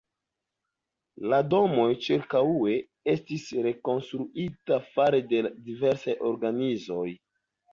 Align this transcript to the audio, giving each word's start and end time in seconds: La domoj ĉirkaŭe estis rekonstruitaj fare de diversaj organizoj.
La 1.33 1.39
domoj 1.49 1.85
ĉirkaŭe 2.05 2.73
estis 3.13 3.45
rekonstruitaj 3.67 4.81
fare 4.97 5.21
de 5.35 5.43
diversaj 5.69 6.17
organizoj. 6.33 7.07